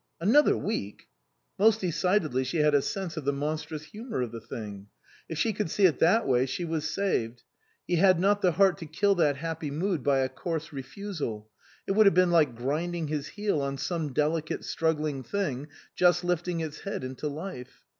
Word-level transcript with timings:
Another 0.19 0.57
week! 0.57 1.09
Most 1.59 1.79
decidedly 1.81 2.43
she 2.43 2.57
had 2.57 2.73
a 2.73 2.81
sense 2.81 3.17
of 3.17 3.23
the 3.23 3.31
monstrous 3.31 3.83
humour 3.83 4.23
of 4.23 4.31
the 4.31 4.41
thing. 4.41 4.87
If 5.29 5.37
she 5.37 5.53
could 5.53 5.69
see 5.69 5.85
it 5.85 5.99
that 5.99 6.27
way 6.27 6.47
she 6.47 6.65
was 6.65 6.89
saved. 6.89 7.43
He 7.85 7.97
had 7.97 8.19
not 8.19 8.41
the 8.41 8.53
heart 8.53 8.79
to 8.79 8.87
kill 8.87 9.13
that 9.13 9.37
happy 9.37 9.69
mood 9.69 10.01
by 10.03 10.21
a 10.21 10.27
coarse 10.29 10.73
refusal; 10.73 11.51
it 11.85 11.91
would 11.91 12.07
have 12.07 12.15
been 12.15 12.31
like 12.31 12.55
grinding 12.55 13.09
his 13.09 13.27
heel 13.27 13.61
on 13.61 13.77
some 13.77 14.11
delicate, 14.11 14.65
struggling 14.65 15.21
thing 15.21 15.67
just 15.95 16.23
lifting 16.23 16.61
its 16.61 16.79
head 16.79 17.03
into 17.03 17.27
life. 17.27 17.83